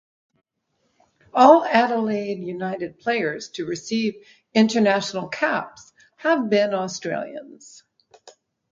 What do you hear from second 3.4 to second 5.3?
to receive international